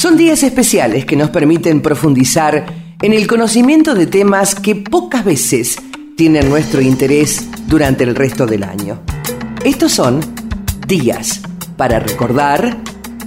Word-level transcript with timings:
Son 0.00 0.16
días 0.16 0.42
especiales 0.44 1.04
que 1.04 1.14
nos 1.14 1.28
permiten 1.28 1.82
profundizar 1.82 2.64
en 3.02 3.12
el 3.12 3.26
conocimiento 3.26 3.94
de 3.94 4.06
temas 4.06 4.54
que 4.54 4.74
pocas 4.74 5.26
veces 5.26 5.76
tienen 6.16 6.48
nuestro 6.48 6.80
interés 6.80 7.46
durante 7.66 8.04
el 8.04 8.14
resto 8.14 8.46
del 8.46 8.62
año. 8.62 9.02
Estos 9.62 9.92
son 9.92 10.20
días 10.88 11.42
para 11.76 11.98
recordar 12.00 12.78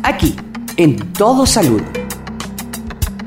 aquí, 0.01 0.35
en 0.75 1.13
Todo 1.13 1.45
Salud. 1.45 1.83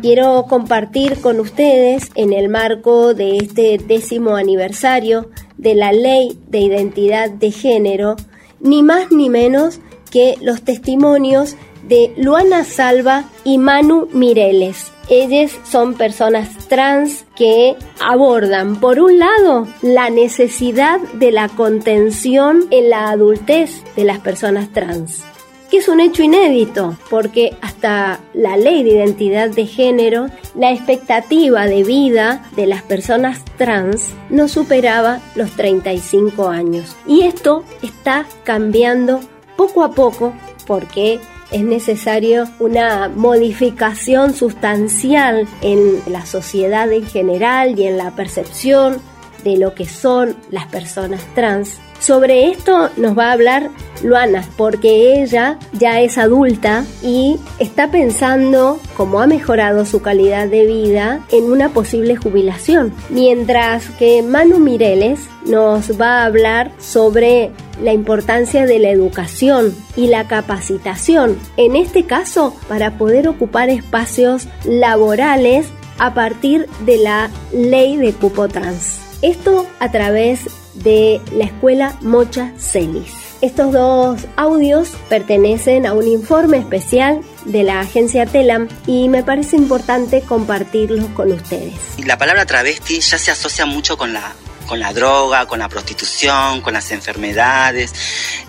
Quiero 0.03 0.47
compartir 0.49 1.21
con 1.21 1.39
ustedes 1.39 2.11
en 2.17 2.33
el 2.33 2.49
marco 2.49 3.15
de 3.15 3.37
este 3.37 3.79
décimo 3.79 4.35
aniversario 4.35 5.31
de 5.57 5.77
la 5.77 5.93
Ley 5.93 6.37
de 6.49 6.59
Identidad 6.59 7.31
de 7.31 7.53
Género, 7.53 8.17
ni 8.59 8.83
más 8.83 9.13
ni 9.13 9.31
menos 9.31 9.79
que 10.11 10.35
los 10.41 10.63
testimonios 10.63 11.55
de 11.89 12.13
Luana 12.17 12.65
Salva 12.65 13.25
y 13.45 13.59
Manu 13.59 14.09
Mireles. 14.13 14.93
Ellas 15.09 15.53
son 15.65 15.95
personas 15.95 16.49
trans 16.69 17.25
que 17.37 17.77
abordan, 18.01 18.81
por 18.81 18.99
un 18.99 19.19
lado, 19.19 19.69
la 19.83 20.11
necesidad 20.11 21.01
de 21.15 21.31
la 21.31 21.49
contención 21.49 22.67
en 22.71 22.91
la 22.91 23.11
adultez 23.11 23.85
de 23.95 24.05
las 24.05 24.19
personas 24.19 24.73
trans 24.73 25.25
que 25.71 25.79
es 25.79 25.89
un 25.89 26.01
hecho 26.01 26.23
inédito, 26.23 26.97
porque 27.11 27.57
hasta 27.61 28.21
la 28.35 28.57
ley 28.57 28.83
de 28.85 28.91
identidad 28.91 29.51
de 29.51 29.67
género, 29.67 30.27
la 30.55 30.73
expectativa 30.73 31.67
de 31.67 31.83
vida 31.83 32.45
de 32.55 32.67
las 32.67 32.83
personas 32.83 33.45
trans 33.57 34.13
no 34.31 34.49
superaba 34.49 35.21
los 35.35 35.51
35 35.53 36.49
años. 36.49 36.97
Y 37.07 37.23
esto 37.23 37.65
está 37.83 38.27
cambiando 38.45 39.21
poco 39.57 39.83
a 39.83 39.91
poco 39.91 40.33
porque 40.67 41.21
es 41.51 41.63
necesario 41.63 42.49
una 42.59 43.09
modificación 43.09 44.35
sustancial 44.35 45.47
en 45.63 46.01
la 46.07 46.27
sociedad 46.27 46.91
en 46.93 47.07
general 47.07 47.79
y 47.79 47.85
en 47.85 47.97
la 47.97 48.11
percepción 48.13 49.01
de 49.47 49.57
lo 49.57 49.75
que 49.75 49.87
son 49.87 50.37
las 50.51 50.67
personas 50.67 51.23
trans 51.37 51.79
sobre 52.01 52.51
esto 52.51 52.91
nos 52.97 53.17
va 53.17 53.29
a 53.29 53.33
hablar 53.33 53.71
Luana, 54.03 54.45
porque 54.57 55.23
ella 55.23 55.59
ya 55.73 56.01
es 56.01 56.19
adulta 56.19 56.85
y 57.03 57.39
está 57.59 57.91
pensando, 57.91 58.79
como 58.97 59.21
ha 59.21 59.27
mejorado 59.27 59.87
su 59.87 60.03
calidad 60.03 60.47
de 60.49 60.67
vida, 60.67 61.21
en 61.31 61.45
una 61.45 61.71
posible 61.71 62.17
jubilación. 62.17 62.93
Mientras 63.09 63.89
que 63.99 64.23
Manu 64.23 64.59
Mireles 64.59 65.21
nos 65.47 65.99
va 65.99 66.21
a 66.21 66.27
hablar 66.27 66.73
sobre 66.79 67.51
la 67.83 67.93
importancia 67.93 68.67
de 68.67 68.79
la 68.79 68.91
educación 68.91 69.75
y 69.97 70.09
la 70.09 70.29
capacitación, 70.29 71.39
en 71.57 71.75
este 71.75 72.05
caso 72.05 72.55
para 72.69 72.99
poder 72.99 73.29
ocupar 73.29 73.71
espacios 73.71 74.47
laborales 74.65 75.67
a 75.99 76.13
partir 76.13 76.69
de 76.85 76.99
la 76.99 77.31
ley 77.53 77.97
de 77.97 78.13
cupo 78.13 78.49
trans. 78.49 79.06
Esto 79.23 79.67
a 79.81 79.91
través 79.91 80.41
de 80.75 81.21
la 81.33 81.45
escuela 81.45 81.97
Mocha 82.03 82.53
Celis. 82.59 83.13
Estos 83.41 83.73
dos 83.73 84.21
audios 84.37 84.91
pertenecen 85.09 85.87
a 85.87 85.93
un 85.93 86.07
informe 86.07 86.59
especial 86.59 87.21
de 87.45 87.63
la 87.63 87.81
agencia 87.81 88.27
Telam 88.27 88.69
y 88.87 89.09
me 89.09 89.23
parece 89.23 89.57
importante 89.57 90.23
compartirlos 90.23 91.07
con 91.11 91.33
ustedes. 91.33 91.75
La 92.05 92.19
palabra 92.19 92.47
travesti 92.47 93.01
ya 93.01 93.19
se 93.19 93.31
asocia 93.31 93.67
mucho 93.67 93.97
con 93.97 94.13
la, 94.13 94.35
con 94.67 94.81
la 94.81 94.93
droga, 94.93 95.47
con 95.47 95.59
la 95.59 95.69
prostitución, 95.69 96.61
con 96.61 96.73
las 96.73 96.91
enfermedades 96.91 97.93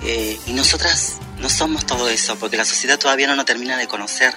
eh, 0.03 0.37
y 0.47 0.53
nosotras 0.53 1.17
no 1.39 1.49
somos 1.49 1.85
todo 1.85 2.09
eso 2.09 2.35
porque 2.37 2.57
la 2.57 2.65
sociedad 2.65 2.97
todavía 2.97 3.27
no 3.27 3.35
nos 3.35 3.45
termina 3.45 3.77
de 3.77 3.87
conocer. 3.87 4.33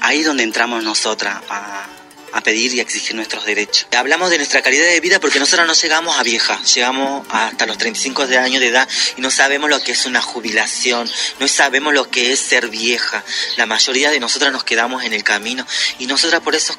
Ahí 0.00 0.20
es 0.20 0.26
donde 0.26 0.44
entramos 0.44 0.84
nosotras 0.84 1.40
a, 1.48 1.86
a 2.32 2.40
pedir 2.40 2.74
y 2.74 2.80
a 2.80 2.82
exigir 2.82 3.14
nuestros 3.14 3.44
derechos. 3.44 3.86
Hablamos 3.96 4.30
de 4.30 4.36
nuestra 4.36 4.62
calidad 4.62 4.84
de 4.84 5.00
vida 5.00 5.20
porque 5.20 5.38
nosotros 5.38 5.66
no 5.66 5.74
llegamos 5.74 6.18
a 6.18 6.22
vieja, 6.22 6.62
llegamos 6.62 7.26
hasta 7.30 7.66
los 7.66 7.78
35 7.78 8.26
de 8.26 8.38
años 8.38 8.60
de 8.60 8.68
edad 8.68 8.88
y 9.16 9.20
no 9.20 9.30
sabemos 9.30 9.70
lo 9.70 9.80
que 9.80 9.92
es 9.92 10.06
una 10.06 10.22
jubilación, 10.22 11.10
no 11.40 11.48
sabemos 11.48 11.94
lo 11.94 12.10
que 12.10 12.32
es 12.32 12.40
ser 12.40 12.68
vieja. 12.68 13.24
La 13.56 13.66
mayoría 13.66 14.10
de 14.10 14.20
nosotras 14.20 14.52
nos 14.52 14.64
quedamos 14.64 15.04
en 15.04 15.12
el 15.12 15.24
camino 15.24 15.66
y 15.98 16.06
nosotras 16.06 16.40
por 16.42 16.54
eso 16.54 16.76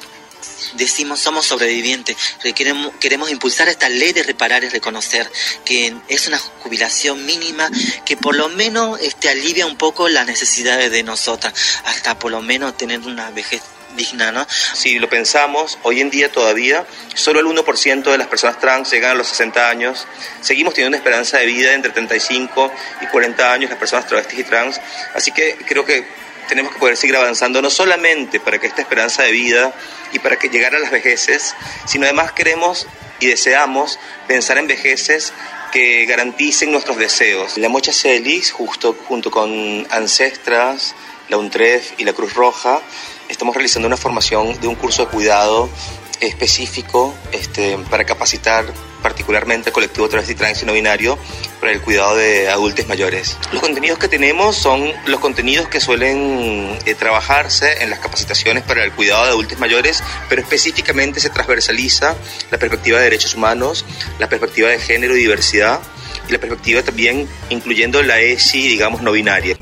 decimos 0.74 1.20
somos 1.20 1.46
sobrevivientes, 1.46 2.16
queremos, 2.54 2.92
queremos 3.00 3.30
impulsar 3.30 3.68
esta 3.68 3.88
ley 3.88 4.12
de 4.12 4.22
reparar 4.22 4.64
y 4.64 4.68
reconocer 4.68 5.30
que 5.64 5.94
es 6.08 6.28
una 6.28 6.38
jubilación 6.38 7.24
mínima 7.26 7.70
que 8.04 8.16
por 8.16 8.36
lo 8.36 8.48
menos 8.48 8.98
este, 9.00 9.28
alivia 9.28 9.66
un 9.66 9.76
poco 9.76 10.08
las 10.08 10.26
necesidades 10.26 10.90
de 10.90 11.02
nosotras, 11.02 11.52
hasta 11.84 12.18
por 12.18 12.30
lo 12.30 12.42
menos 12.42 12.76
tener 12.76 13.00
una 13.00 13.30
vejez 13.30 13.62
digna, 13.96 14.32
¿no? 14.32 14.46
Si 14.74 14.98
lo 14.98 15.08
pensamos, 15.08 15.78
hoy 15.82 16.00
en 16.00 16.10
día 16.10 16.30
todavía 16.30 16.86
solo 17.14 17.40
el 17.40 17.46
1% 17.46 18.02
de 18.02 18.18
las 18.18 18.26
personas 18.28 18.58
trans 18.58 18.90
llegan 18.90 19.12
a 19.12 19.14
los 19.14 19.28
60 19.28 19.68
años. 19.68 20.06
Seguimos 20.40 20.74
teniendo 20.74 20.96
una 20.96 20.98
esperanza 20.98 21.38
de 21.38 21.46
vida 21.46 21.74
entre 21.74 21.92
35 21.92 22.72
y 23.02 23.06
40 23.06 23.52
años 23.52 23.70
las 23.70 23.78
personas 23.78 24.06
travestis 24.06 24.38
y 24.38 24.44
trans. 24.44 24.80
Así 25.14 25.32
que 25.32 25.56
creo 25.66 25.84
que 25.84 26.06
tenemos 26.48 26.72
que 26.72 26.78
poder 26.78 26.96
seguir 26.96 27.16
avanzando 27.16 27.62
no 27.62 27.70
solamente 27.70 28.40
para 28.40 28.58
que 28.58 28.66
esta 28.66 28.82
esperanza 28.82 29.22
de 29.22 29.30
vida 29.30 29.72
y 30.12 30.18
para 30.18 30.36
que 30.36 30.48
llegar 30.48 30.74
a 30.74 30.78
las 30.80 30.90
vejeces, 30.90 31.54
sino 31.86 32.04
además 32.04 32.32
queremos 32.32 32.86
y 33.20 33.26
deseamos 33.28 33.98
pensar 34.26 34.58
en 34.58 34.66
vejeces 34.66 35.32
que 35.70 36.04
garanticen 36.06 36.72
nuestros 36.72 36.96
deseos. 36.96 37.56
La 37.58 37.68
Mocha 37.68 37.92
Celis, 37.92 38.50
justo 38.50 38.96
junto 39.06 39.30
con 39.30 39.86
Ancestras, 39.90 40.94
la 41.28 41.36
UNTREF 41.36 41.92
y 41.98 42.04
la 42.04 42.12
Cruz 42.12 42.34
Roja, 42.34 42.80
estamos 43.30 43.54
realizando 43.54 43.86
una 43.86 43.96
formación 43.96 44.60
de 44.60 44.66
un 44.66 44.74
curso 44.74 45.06
de 45.06 45.08
cuidado 45.08 45.70
específico 46.20 47.14
este, 47.32 47.78
para 47.88 48.04
capacitar 48.04 48.66
particularmente 49.02 49.70
al 49.70 49.72
colectivo 49.72 50.06
travesti 50.08 50.34
trans 50.34 50.62
y 50.62 50.66
no 50.66 50.74
binario 50.74 51.18
para 51.58 51.72
el 51.72 51.80
cuidado 51.80 52.16
de 52.16 52.50
adultos 52.50 52.86
mayores. 52.86 53.38
Los 53.52 53.62
contenidos 53.62 53.98
que 53.98 54.08
tenemos 54.08 54.56
son 54.56 54.92
los 55.06 55.20
contenidos 55.20 55.68
que 55.68 55.80
suelen 55.80 56.76
eh, 56.84 56.94
trabajarse 56.94 57.82
en 57.82 57.88
las 57.88 58.00
capacitaciones 58.00 58.62
para 58.64 58.84
el 58.84 58.92
cuidado 58.92 59.24
de 59.24 59.30
adultos 59.30 59.58
mayores, 59.58 60.02
pero 60.28 60.42
específicamente 60.42 61.20
se 61.20 61.30
transversaliza 61.30 62.14
la 62.50 62.58
perspectiva 62.58 62.98
de 62.98 63.04
derechos 63.04 63.34
humanos, 63.34 63.86
la 64.18 64.28
perspectiva 64.28 64.68
de 64.68 64.78
género 64.78 65.16
y 65.16 65.20
diversidad 65.20 65.80
y 66.28 66.32
la 66.32 66.38
perspectiva 66.38 66.82
también 66.82 67.26
incluyendo 67.48 68.02
la 68.02 68.20
ESI, 68.20 68.68
digamos, 68.68 69.00
no 69.00 69.12
binaria. 69.12 69.56